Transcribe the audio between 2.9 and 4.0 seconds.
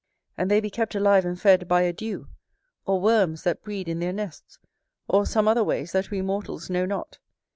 worms that breed in